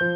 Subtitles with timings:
[0.00, 0.06] 大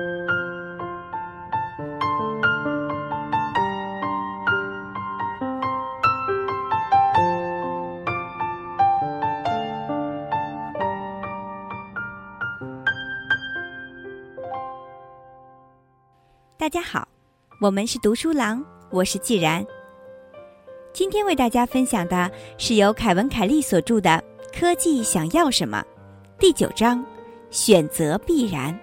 [16.70, 17.06] 家好，
[17.60, 19.62] 我们是读书郎，我是既然。
[20.94, 24.24] 今天为大家分享的是由凯文·凯利所著的
[24.58, 25.84] 《科技想要什么》
[26.40, 27.04] 第九章
[27.52, 28.74] “选择必然”。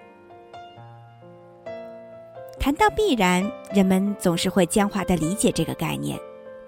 [2.62, 3.42] 谈到必然，
[3.74, 6.16] 人们总是会僵化的理解这个概念，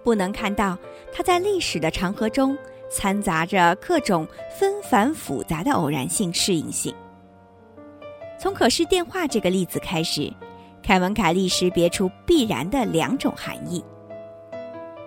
[0.02, 0.76] 不能看到
[1.12, 2.58] 它在历史的长河中
[2.90, 4.26] 掺杂着各种
[4.58, 6.92] 纷繁复杂的偶然性、适应性。
[8.40, 10.28] 从可视电话这个例子开始。
[10.82, 13.82] 凯文·凯利识别出必然的两种含义：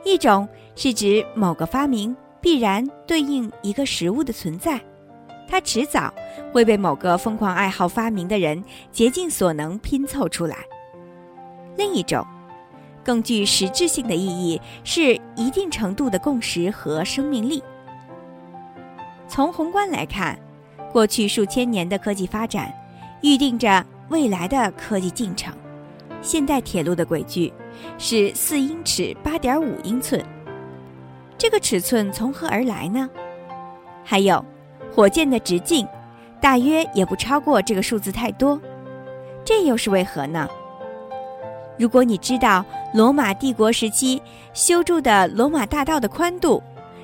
[0.06, 4.82] 一种是指某个发明必然对应一个实物的存在，
[5.48, 6.12] 它迟早
[6.52, 10.56] 会被某个疯狂爱好发明的人竭尽所能拼凑出来；
[11.78, 12.26] 另一种
[13.04, 17.64] 更具实质性的意义是一定程度的共识和生命力。
[19.30, 20.38] 从宏观来看，
[20.92, 22.74] 过去数千年的科技发展
[23.22, 25.54] 预定着未来的科技进程。
[26.22, 27.54] 现代铁路的轨距
[27.98, 30.22] 是四英尺八点五英寸，
[31.38, 33.08] 这个尺寸从何而来呢？
[34.04, 34.44] 还有，
[34.94, 35.88] 火箭的直径
[36.42, 38.60] 大约也不超过这个数字太多，
[39.46, 40.50] 这又是为何呢？
[41.78, 44.22] 如果你知道罗马帝国时期
[44.54, 46.62] 修筑的罗马大道的宽度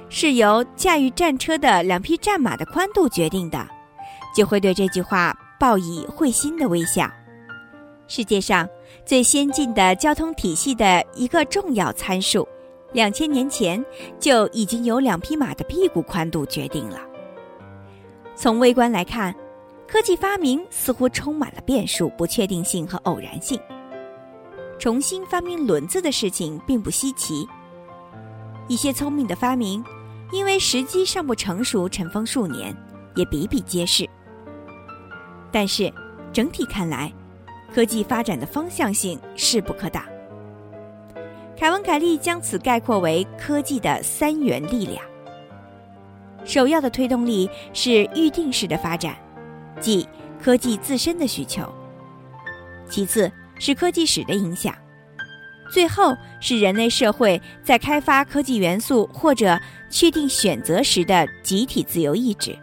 [0.10, 3.68] 是由驾驭战车的两匹战马的宽度决定的，
[4.36, 7.10] 就会对这句话报以会心的微笑。
[8.08, 8.68] 世界上
[9.06, 12.48] 最先进的交通体系的一个重要参数，
[12.92, 13.84] 两千年前
[14.20, 17.00] 就已经由两匹马的屁股宽度决定了。
[18.36, 19.34] 从微观来看，
[19.88, 23.60] 科技发明似乎充满了变数、不确定性和偶然性。
[24.80, 27.48] 重新发明轮子的事情并不稀奇，
[28.68, 29.84] 一些聪明的发明
[30.32, 32.76] 因为时机尚不成熟，尘封数年
[33.16, 34.08] 也比比皆是。
[35.52, 35.94] 但是
[36.34, 37.14] 整体看来，
[37.74, 40.04] 科技发展的方向性势不可挡。
[41.56, 45.02] 凯文·凯利将此概括为科技的三元力量。
[46.44, 49.16] 首要的推动力是预定式的发展，
[49.80, 50.06] 即
[50.42, 51.64] 科技自身的需求；
[52.90, 54.74] 其次是科技史的影响；
[55.72, 59.60] 最后是人类社会在开发科技元素或者
[59.90, 62.58] 确定选择时的集体自由意志。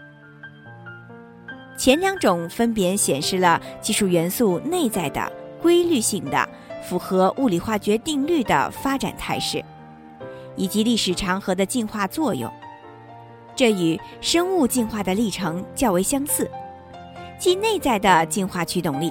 [1.77, 6.49] 前两种分别显示了技术元素内在的规律性的、
[6.83, 9.65] 符合物理化学定律的发展态势，
[10.57, 12.53] 以及历史长河的进化作用。
[13.57, 16.51] 这与生物进化的历程较为相似，
[17.39, 19.11] 即内在的进化驱动力。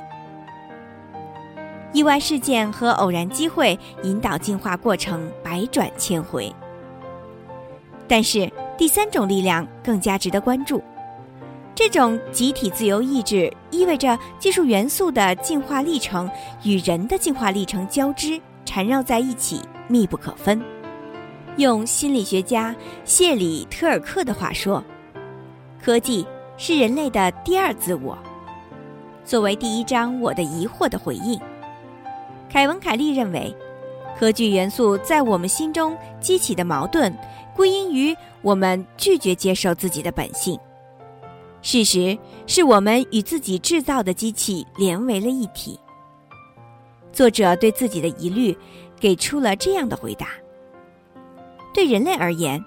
[1.92, 6.54] 意外事件和偶然机会引导进化过程百转千回。
[8.08, 10.84] 但是第三种力量更加值得关注。
[11.76, 16.30] 这种集体自由意志意味着技术元素的进化历程
[16.64, 20.62] 与人的进化历程交织缠绕在一起，密不可分。
[21.56, 24.84] 用心理学家谢里特尔克的话说，
[25.82, 26.26] 科技
[26.58, 28.18] 是人类的第二自我。
[29.24, 31.40] 作为第一章我的疑惑的回应，
[32.50, 33.56] 凯文·凯利认为，
[34.18, 37.16] 科技元素在我们心中激起的矛盾，
[37.56, 40.60] 归因于我们拒绝接受自己的本性。
[41.62, 42.18] 事实
[42.48, 45.80] 是我们与自己制造的机器连为了一体。
[47.14, 48.58] 作者对自己的疑虑
[49.00, 50.30] 给出了这样的回答：
[51.74, 52.64] 对人类而言，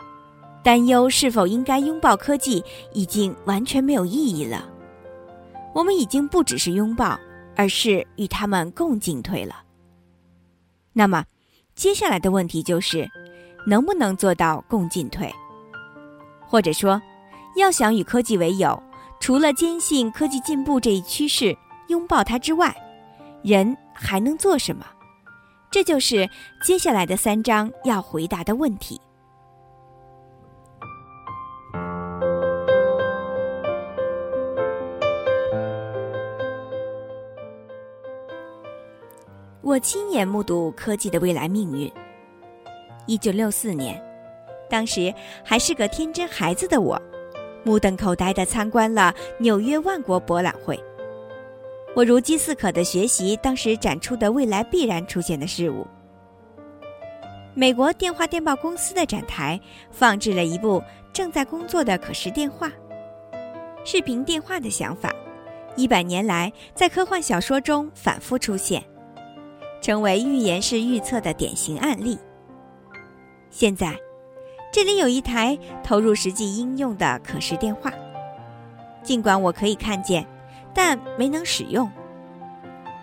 [0.62, 2.62] 担忧是否应该拥抱科技
[2.92, 4.68] 已经完全没有意义了。
[5.74, 7.18] 我们已经不只是拥抱，
[7.56, 9.56] 而是与他们共进退了。
[10.92, 11.24] 那么，
[11.74, 13.08] 接下来的问题就是，
[13.66, 15.30] 能不能做到共进退？
[16.46, 17.00] 或者说？
[17.54, 18.82] 要想与科技为友，
[19.20, 21.54] 除了坚信科技进步这一趋势，
[21.88, 22.74] 拥抱它之外，
[23.42, 24.86] 人还能做什么？
[25.70, 26.26] 这就是
[26.62, 28.98] 接下来的三章要回答的问题。
[39.62, 41.90] 我亲眼目睹科技的未来命运。
[43.06, 44.02] 一九六四年，
[44.68, 45.14] 当时
[45.44, 47.00] 还是个天真孩子的我。
[47.62, 50.76] 目瞪口呆地参观了纽约万国博览会，
[51.94, 55.86] 我如饥似渴地学习当时展出的未来必然出现的事物。
[57.54, 59.60] 美国电话电报公司的展台
[59.92, 60.82] 放置了一部
[61.12, 62.68] 正在工作的可视电话，
[63.84, 65.14] 视频电话的想法，
[65.76, 68.82] 一百年来在科幻小说中反复出现，
[69.82, 72.16] 成为预言式预测的典型案例。
[73.50, 73.94] 现在，
[74.72, 77.92] 这里有一台投入实际应用的可视电话，
[79.02, 80.26] 尽管我可以看见，
[80.72, 81.90] 但没能使用。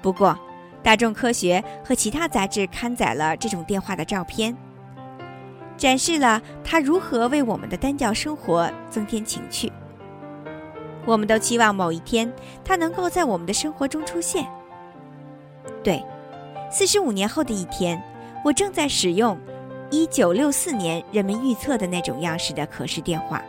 [0.02, 0.36] 不过，
[0.82, 4.56] 大众科学和其他杂志刊载了这种电话的照片。
[5.78, 9.72] 展示了它如何为我们的单调生活增添情趣。
[11.06, 12.30] 我们都期望某一天
[12.66, 14.46] 它能够在我们的生活中出现。
[15.82, 16.04] 对，
[16.72, 18.02] 四十五年后的一天，
[18.46, 19.38] 我正在使用
[19.90, 23.44] 一九六四年人们预测的那种样式的可视电话。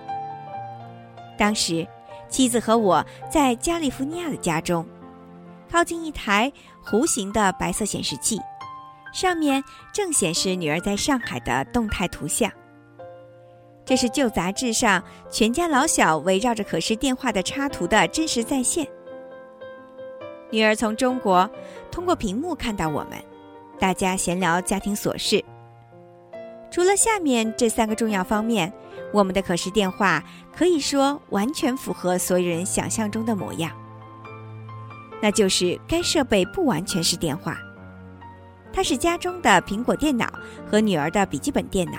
[1.36, 1.86] 当时，
[2.28, 4.86] 妻子和我在加利福尼亚的家中，
[5.70, 6.50] 靠近一台
[6.84, 8.40] 弧形的白色显示器。
[9.12, 9.62] 上面
[9.92, 12.50] 正显示女儿在上海的动态图像。
[13.84, 18.86] 这是旧杂志上全家老小围绕着可视电话的插图的真实再现。
[20.50, 21.48] 女儿从中国
[21.90, 23.18] 通过屏幕看到我们，
[23.78, 25.44] 大家闲聊家庭琐事。
[26.70, 28.72] 除了下面这三个重要方面，
[29.12, 30.22] 我们的可视电话
[30.54, 33.70] 可以说完全符合所有人想象中的模样。
[35.22, 37.58] 那就是该设备不完全是电话。
[38.72, 40.26] 它是家中的苹果电脑
[40.64, 41.98] 和女儿的笔记本电脑。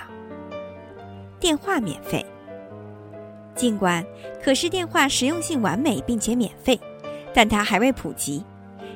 [1.40, 2.26] 电话免费，
[3.56, 4.06] 尽管
[4.44, 6.80] 可视电话实用性完美并且免费，
[7.34, 8.44] 但它还未普及，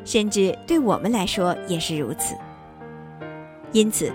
[0.04, 2.36] 甚至对我们来说也是如此。
[3.72, 4.12] 因此，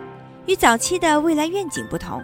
[0.47, 2.23] 与早期的未来愿景不同，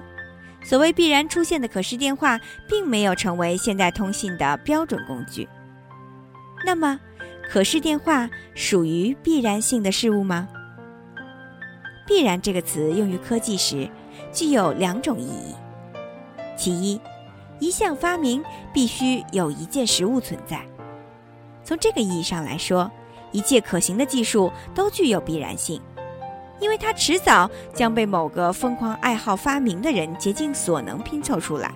[0.63, 5.49] 所谓必然出现的可视电话并没有成为现代通信的标准工具。
[6.65, 6.99] 那么，
[7.49, 10.49] 可视电话属于必然性的事物吗？
[12.07, 13.89] 必然这个词用于科技时，
[14.33, 15.55] 具有两种意义。
[16.57, 17.01] 其一，
[17.59, 18.43] 一项发明
[18.73, 20.65] 必须有一件实物存在。
[21.67, 22.89] 从这个意义上来说，
[23.33, 25.83] 一切可行的技术都具有必然性，
[26.61, 31.73] 因为它迟早将被某个疯狂爱好发明的人竭尽所能拼凑出来。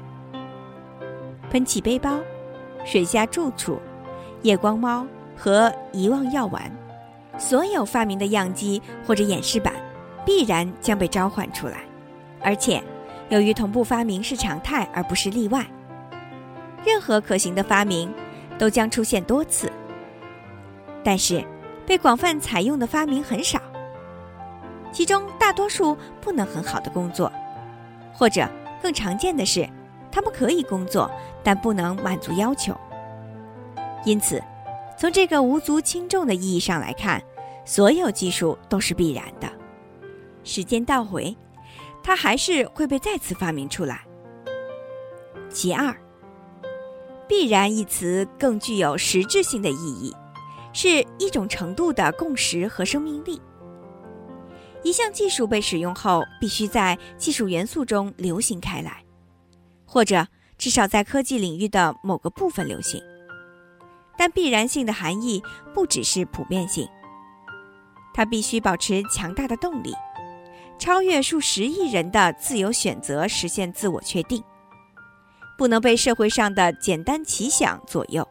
[1.50, 2.20] 喷气背包、
[2.84, 3.80] 水下住处、
[4.42, 5.04] 夜光猫
[5.36, 6.70] 和遗忘药丸，
[7.36, 9.74] 所有发明的样机或者演示版。
[10.24, 11.78] 必然将被召唤出来，
[12.42, 12.80] 而且，
[13.30, 15.66] 由于同步发明是常态而不是例外，
[16.84, 18.12] 任何可行的发明
[18.58, 19.72] 都将出现多次。
[21.02, 21.44] 但是，
[21.86, 23.60] 被广泛采用的发明很少，
[24.92, 27.32] 其中大多数不能很好的工作，
[28.12, 28.48] 或者
[28.82, 29.68] 更常见的是，
[30.12, 31.10] 他们可以工作，
[31.42, 32.76] 但不能满足要求。
[34.04, 34.42] 因此，
[34.98, 37.22] 从这个无足轻重的意义上来看，
[37.64, 39.48] 所有技术都是必然的。
[40.42, 41.36] 时间倒回，
[42.02, 44.02] 它还是会被再次发明出来。
[45.50, 45.94] 其二
[47.28, 50.14] ，“必然”一词更具有实质性的意义，
[50.72, 53.40] 是一种程度的共识和生命力。
[54.82, 59.04] 一项技术被使用后，必须在技术元素中流行开来，
[59.84, 60.26] 或者
[60.56, 63.02] 至少在科技领域的某个部分流行。
[64.16, 65.42] 但必然性的含义
[65.74, 66.88] 不只是普遍性，
[68.14, 69.94] 它必须保持强大的动力。
[70.78, 74.42] 超越数十亿人的自由选择，实现自我确定，
[75.58, 78.26] 不能被社会上的简单奇想左右。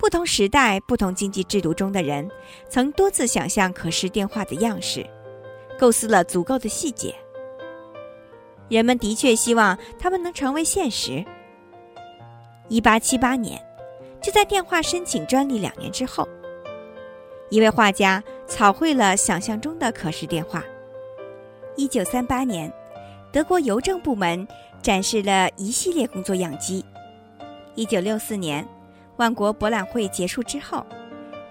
[0.00, 2.26] 不同时代、不同经济制度中的人，
[2.70, 5.06] 曾多次想象可视电话的样式，
[5.78, 7.14] 构思了足够的细节。
[8.70, 11.22] 人们的确希望他们能成为现实。
[12.68, 13.62] 一八七八年，
[14.22, 16.26] 就在电话申请专利两年之后。
[17.50, 20.64] 一位画家草绘了想象中的可视电话。
[21.76, 22.72] 一九三八年，
[23.30, 24.48] 德国邮政部门
[24.80, 26.82] 展示了一系列工作样机。
[27.74, 28.66] 一九六四年，
[29.20, 30.82] 万国博览会结束之后，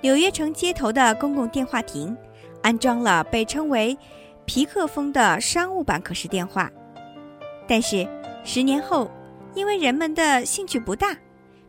[0.02, 2.18] 纽约城街头的公共电话亭
[2.64, 3.96] 安装了被称为
[4.46, 6.68] “皮克风”的商务版可视电话。
[7.68, 8.08] 但是，
[8.44, 9.08] 十年后，
[9.54, 11.16] 因为人们的兴趣不大，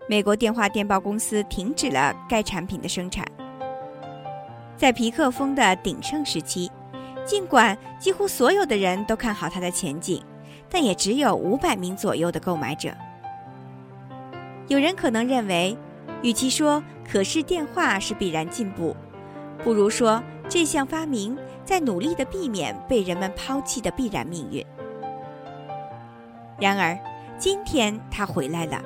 [0.08, 3.22] 美国电话电报公司停止了该产品的生产。
[4.78, 6.70] 在皮克风的鼎盛时期，
[7.26, 10.24] 尽管几乎所有的人都看好它的前景，
[10.70, 12.88] 但也只有五百名左右的购买者。
[14.68, 15.76] 有人可能认为，
[16.22, 18.94] 与其说可视电话是必然进步，
[19.64, 24.64] 不如说这项发明在努力的避免被人们抛弃的必然命运。
[26.58, 26.98] 然而，
[27.38, 28.82] 今天它回来了，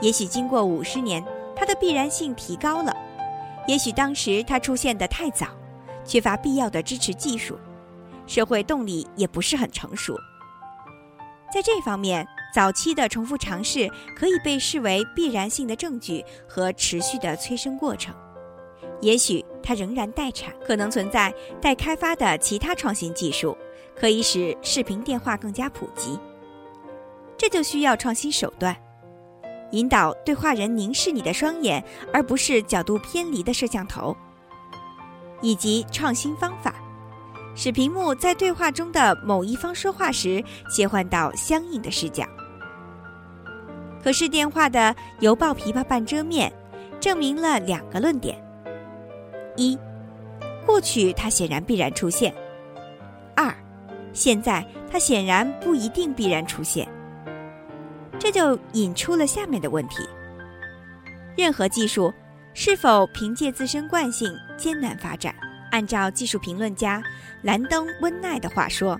[0.00, 1.24] 也许经过五十年，
[1.56, 2.94] 它的必然性提高了。
[3.66, 5.46] 也许当时它出现的太早，
[6.04, 7.58] 缺乏必要的支持技术，
[8.26, 10.14] 社会动力也不是很成熟。
[11.50, 18.14] 在这方面，早期的重复尝试可以被视为必然性的证据和持续的催生过程。
[19.00, 23.56] 也许它仍然待产，可能存在待开发的其他创新技术，
[23.94, 26.18] 可以使视频电话更加普及。
[27.36, 28.74] 这就需要创新手段，
[29.70, 34.16] 引导对话人凝视你的双眼，而不是角度偏离的摄像头，
[35.42, 36.74] 以及创新方法，
[37.54, 40.42] 使屏幕在对话中的某一方说话时
[40.74, 42.24] 切换到相应的视角。
[44.02, 46.52] 可是电话的犹抱琵琶半遮面，
[47.00, 48.36] 证明了两个论点：
[49.56, 49.78] 一，
[50.64, 52.32] 过去它显然必然出现；
[53.34, 53.52] 二，
[54.12, 56.88] 现在它显然不一定必然出现。
[58.18, 60.08] 这就引出了下面的问题：
[61.36, 62.12] 任何技术
[62.54, 65.34] 是否凭借自身惯性艰难发展？
[65.70, 67.02] 按照技术评论家
[67.42, 68.98] 兰登·温奈的话说，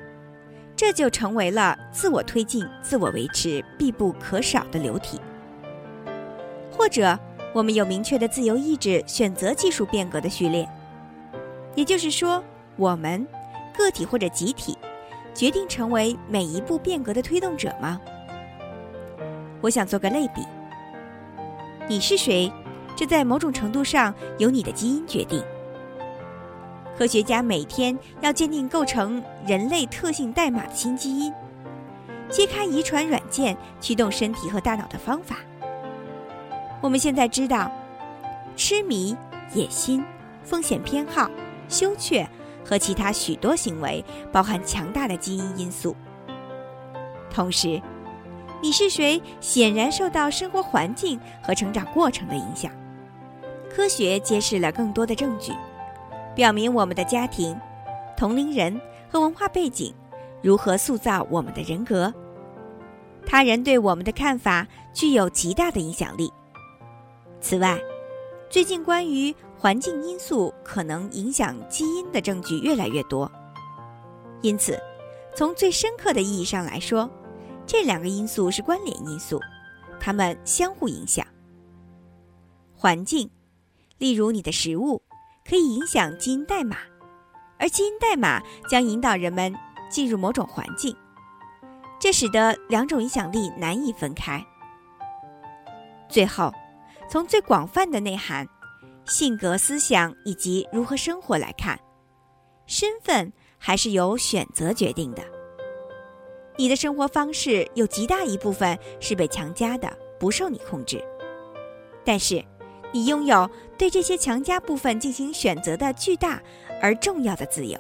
[0.79, 5.21] 这就成为了自我推进、自我维持必不可少的流体。
[6.71, 7.19] 或者，
[7.53, 10.69] 我们有明确的自由意志选择技术变革的序列，
[11.75, 12.41] 也就是说，
[12.77, 13.27] 我们
[13.77, 14.79] 个体或者集体
[15.35, 18.01] 决定成为每一步变革的推动者吗？
[19.61, 20.47] 我想做个类比。
[21.89, 22.53] 你是谁？
[22.95, 25.43] 这在某种程度上由你的基因决定。
[26.99, 31.33] 科学家每天要鉴定构成人类特性代码的新基因，
[32.29, 35.37] 揭开遗传软件驱动身体和大脑的方法。
[36.81, 37.71] 我们现在知道，
[38.57, 39.17] 痴迷、
[39.55, 40.05] 野心、
[40.43, 41.31] 风险偏好、
[41.69, 42.29] 羞怯
[42.65, 45.95] 和其他许多行为包含强大的基因因素。
[47.31, 47.81] 同时，
[48.61, 49.23] 你是谁？
[49.41, 52.73] 显然受到生活环境和成长过程的影响。
[53.73, 55.53] 科学揭示了更多的证据，
[56.39, 57.59] 表明我们的家庭、
[58.17, 58.81] 同龄人
[59.11, 59.93] 和文化背景
[60.41, 62.15] 如何塑造我们的人格。
[63.27, 64.65] 他人对我们的看法
[64.95, 66.33] 具有极大的影响力。
[67.41, 67.77] 此外，
[68.49, 73.29] 最近关于环境因素可能影响基因的证据越来越多。
[74.41, 74.81] 因此，
[75.35, 77.11] 从最深刻的意义上来说，
[77.67, 79.41] 这两个因素是关联因素，
[79.99, 81.27] 它们相互影响。
[82.77, 83.29] 环境，
[83.99, 85.03] 例如你的食物，
[85.49, 86.77] 可以影响基因代码，
[87.59, 89.55] 而基因代码将引导人们
[89.91, 90.95] 进入某种环境，
[91.99, 94.45] 这使得两种影响力难以分开。
[96.09, 96.53] 最后，
[97.09, 98.47] 从最广泛的内涵、
[99.07, 101.79] 性格、思想以及如何生活来看，
[102.67, 105.23] 身份还是由选择决定的。
[106.59, 109.89] 你的生活方式有极大一部分是被强加的，
[110.19, 111.03] 不受你控制。
[112.05, 112.45] 但是，
[112.93, 116.43] 你拥有对这些强加部分进行选择的巨大
[116.83, 117.79] 而重要的自由。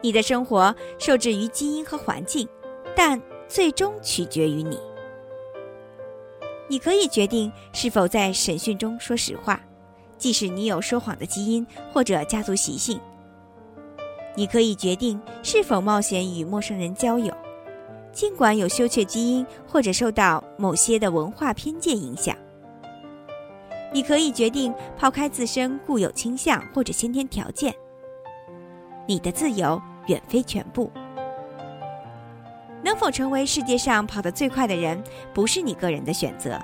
[0.00, 2.48] 你的生活受制于基因和环境，
[2.94, 4.78] 但最终取决于你。
[6.68, 9.60] 你可以决定是否在审讯中说实话，
[10.16, 13.00] 即使你有说谎的基因或者家族习性。
[14.36, 17.34] 你可以决定是否冒险与陌生人交友，
[18.12, 22.36] 尽管有羞怯基因或者受到某些的文化偏见影响。
[23.94, 27.72] 你可以决定抛开自身固有倾向或者先天条件。
[29.06, 30.90] 你的自由远非全部。
[32.82, 35.00] 能否成为世界上跑得最快的人，
[35.32, 36.60] 不是你个人的选择，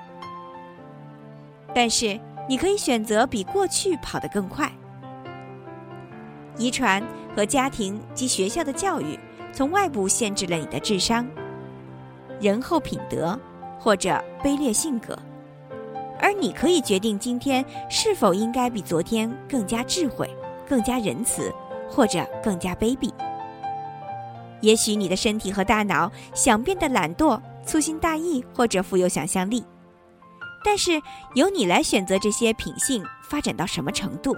[1.73, 2.19] 但是
[2.49, 4.71] 你可以选择比过去跑得更快。
[6.59, 7.01] 遗传
[7.37, 9.19] 和家庭及学校的教育
[9.53, 11.27] 从外部限制了你的智商、
[12.41, 13.39] 仁厚品德
[13.79, 15.17] 或者卑劣性格，
[16.21, 20.29] 而你可以决定今天是否应该比昨天更加智慧、
[20.69, 21.53] 更加仁慈
[21.89, 23.11] 或者更加卑鄙。
[24.61, 29.65] 也许你的身体和大脑想变得懒惰、粗心大意或者富有想象力，
[30.63, 31.01] 但是
[31.35, 34.37] 由你来选择这些品性发展到什么程度。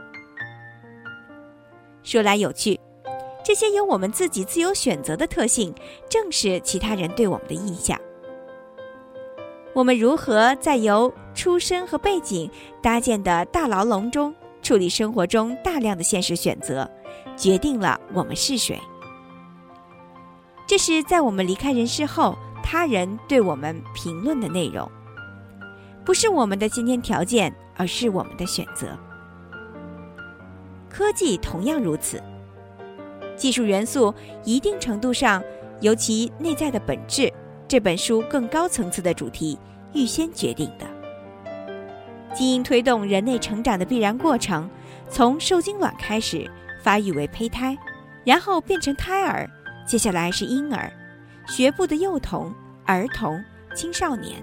[2.05, 2.79] 说来有趣，
[3.45, 5.75] 这些由我们自己自由选择的特性，
[6.09, 7.99] 正是其他人对我们的印象。
[9.75, 12.51] 我们如何在由出身和背景
[12.83, 16.89] 搭建的大牢笼中处理生活中大量的现实选择，
[17.37, 18.79] 决定了我们是谁。
[20.67, 24.89] 这是在我们离开人世后，他人对我们评论的内容，
[26.05, 28.89] 不是我们的先天条件，而是我们的选择。
[30.89, 32.23] 科技同样如此，
[33.37, 34.15] 技术元素
[34.45, 35.43] 一定程度上
[35.81, 37.33] 由其内在的本质。
[37.73, 39.59] 这本书更高层次的主题
[39.95, 40.85] 预先决定的。
[42.35, 44.69] 基因推动人类成长的必然过程，
[45.09, 46.47] 从受精卵开始
[46.83, 47.75] 发育为胚胎，
[48.25, 49.49] 然后变成胎儿，
[49.87, 50.93] 接下来是婴儿、
[51.49, 52.53] 学步的幼童
[52.85, 53.43] 儿童、
[53.75, 54.37] 青少年。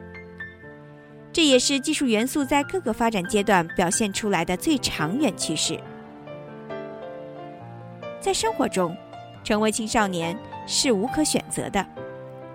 [1.32, 5.80] 这也是技术元素在各个发展阶段表现出来的最长远趋势。
[8.20, 8.98] 在生活中，
[9.44, 11.86] 成为青少年是无可选择的，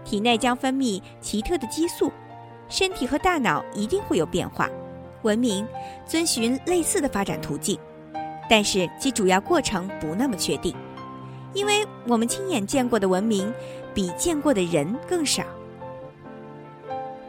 [0.04, 2.12] 体内将分泌奇特的激素，
[2.68, 4.68] 身体和大脑一定会有变化。
[5.22, 5.66] 文明
[6.04, 7.78] 遵循类似的发展途径，
[8.48, 10.74] 但是其主要过程不那么确定，
[11.54, 13.50] 因为我们亲眼见过的文明
[13.94, 15.42] 比见过的人更少。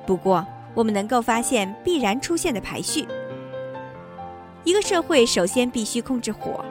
[0.06, 3.08] 不过，我们能够发现必然出现的排序：
[4.66, 6.64] 一个社会首先必须控制火，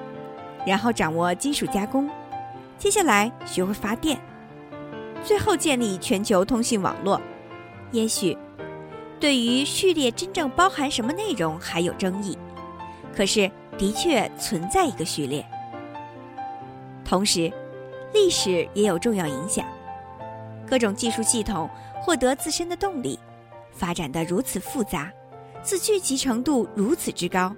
[0.66, 2.08] 然后掌握金属加工，
[2.76, 4.20] 接下来学会发电，
[5.25, 7.21] 最后建立全球通信网络。
[7.90, 8.37] 也许。
[9.21, 12.37] 对于序列真正包含什么内容还有争议，
[13.16, 15.43] 可是的确存在一个序列。
[17.07, 17.50] 同时，
[18.12, 19.64] 历史也有重要影响。
[20.69, 21.71] 各种技术系统
[22.02, 23.19] 获得自身的动力，
[23.73, 25.11] 发展的如此复杂，
[25.62, 27.54] 自聚集程度如此之高，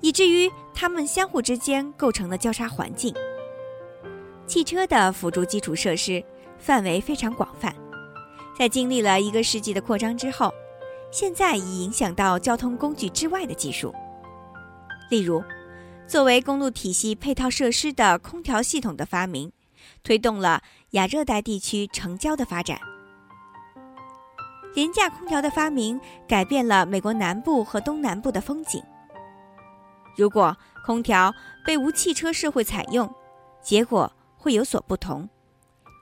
[0.00, 3.12] 以至于它们相互之间构成了交叉环境。
[4.46, 6.24] 汽车的辅助基础设施
[6.64, 7.74] 范围非常广泛。
[8.58, 10.50] 在经历了一个世纪的扩张之后，
[11.10, 13.94] 现在已影响到交通工具之外的技术。
[15.10, 15.44] 例如，
[16.06, 19.52] 作为公路体系配套设施的空调系统的发明，
[20.02, 22.80] 推动了亚热带地区城郊的发展。
[24.74, 28.82] 廉价空调的发明改变了美国南部和东南部的风景。
[30.16, 30.56] 如果
[30.86, 31.32] 空调
[31.66, 33.12] 被无汽车社会采用，
[33.62, 35.28] 结果会有所不同。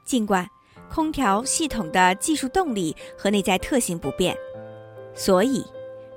[0.04, 0.49] 尽管。
[0.94, 4.37] 空调系统的技术动力和内在特性不变，
[5.14, 5.64] 所以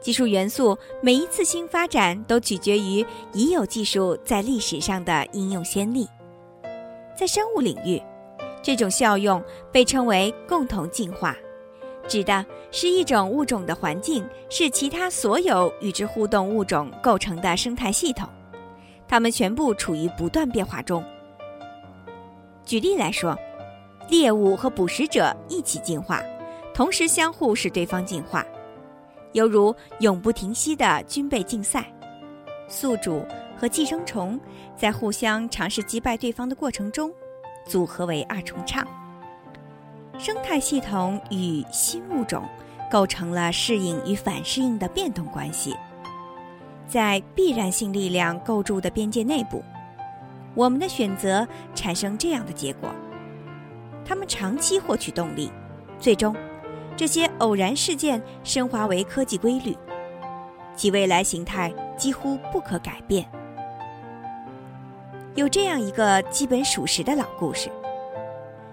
[0.02, 6.06] 技术元素每一次新发展都取决于已有技术在历史上的应用先例。
[7.16, 8.04] 在生物领域，
[8.62, 11.34] 这种效用被称为共同进化，
[12.06, 18.28] 指的是一种物种的环境是其他所有与之互动物种构成的生态系统，
[19.08, 21.02] 它们全部处于不断变化中。
[22.66, 23.34] 举例来说。
[24.10, 26.22] 猎物和捕食者一起进化，
[26.74, 28.46] 同时相互使对方进化，
[29.34, 31.86] 犹如永不停息的军备竞赛。
[32.68, 33.26] 宿主
[33.58, 34.40] 和寄生虫
[34.76, 37.12] 在互相尝试击败对方的过程中，
[37.66, 38.86] 组合为二重唱。
[40.18, 42.44] 生态系统与新物种
[42.92, 45.76] 构成了适应与反适应的变动关系，
[46.88, 49.64] 在必然性力量构筑的边界内部，
[50.54, 52.90] 我们的选择产生这样的结果。
[54.08, 55.52] 他们长期获取动力，
[56.00, 56.36] 最终，
[56.96, 59.76] 这些偶然事件升华为科技规律，
[60.76, 63.28] 其未来形态几乎不可改变。
[65.34, 67.70] 有这样一个基本属实的老故事，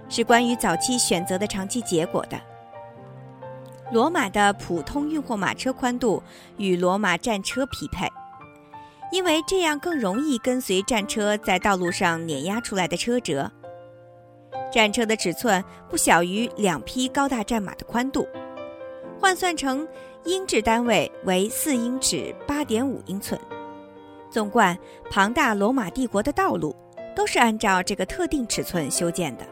[0.09, 2.39] 是关于早期选择的长期结果的。
[3.91, 6.23] 罗马的普通运货马车宽度
[6.57, 8.07] 与罗马战车匹配，
[9.11, 13.51] 因为这样更容易跟随战车在道路上碾压出来的车辙。
[14.73, 18.27] 战车的尺寸不小于两匹高大战马的宽度，
[19.21, 19.87] 换算成
[20.25, 23.39] 英制单位为四英尺八点五英寸。
[24.31, 24.77] 纵贯
[25.11, 26.75] 庞大罗马帝国的道路
[27.15, 29.47] 都是按照这个特定尺寸修建的。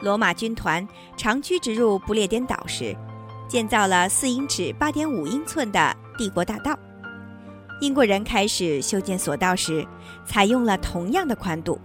[0.00, 2.96] 罗马军团长驱直入不列颠岛时，
[3.48, 6.78] 建造了四英尺八点五英寸的帝国大道。
[7.80, 9.84] 英国人开始修建索道时，
[10.24, 11.80] 采用了同样的宽度。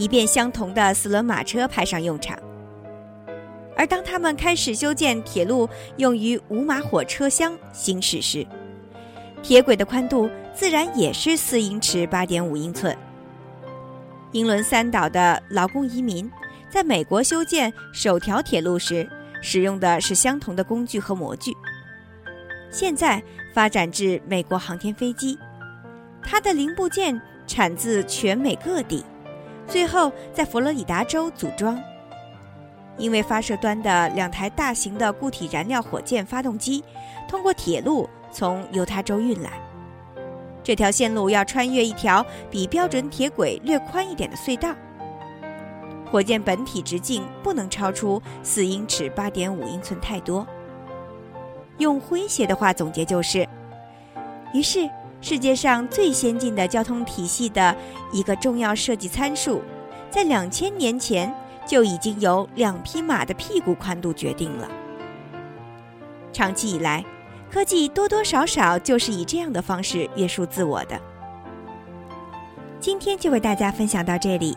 [0.00, 2.38] 以便相同的四轮马车派上用场。
[3.76, 8.46] 而当他们开始修建铁路用于五马火车厢行驶时，
[9.42, 12.96] 铁轨的宽度自然也是四英尺八点五英寸。
[14.32, 16.30] 英伦三岛的劳工移民
[16.70, 19.06] 在美国修建首条铁路时，
[19.42, 21.54] 使用的是相同的工具和模具。
[22.70, 25.38] 现在发展至美国航天飞机，
[26.22, 29.04] 它的零部件产自全美各地。
[29.70, 31.80] 最后，在佛罗里达州组装。
[32.98, 36.84] 因为发射端的两台大型的固体燃料火箭发动机
[37.26, 39.52] 通过铁路从犹他州运来，
[40.62, 44.74] 这条线路要穿越一条比标准铁轨略宽一点的隧道。
[46.10, 50.46] 火箭本体直径不能超出四英尺八点五英寸太多。
[51.78, 53.48] 用诙谐的话总结就是：
[54.52, 54.90] 于是。
[55.20, 57.76] 世界上最先进的交通体系的
[58.12, 59.62] 一个重要设计参数，
[60.10, 61.32] 在两千年前
[61.66, 64.68] 就已经由两匹马的屁股宽度决定了。
[66.32, 67.04] 长期以来，
[67.50, 70.98] 科技多多少少就是以这样的方式约束自我的。
[72.80, 74.56] 今天就为大家分享到这里，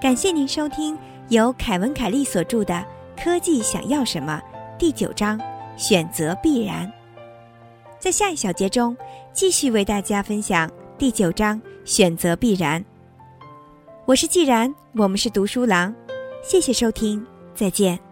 [0.00, 0.96] 感谢您收听
[1.28, 2.74] 由凯文·凯利所著的
[3.22, 4.40] 《科技想要什么？
[4.78, 5.38] 第九章
[5.76, 6.90] 选择必然。
[8.00, 8.96] 在下一小节中，
[9.30, 12.82] 继续为大家分享第九章选择必然。
[14.06, 15.94] 我是既然，我们是读书郎，
[16.42, 18.09] 谢谢收听，再见。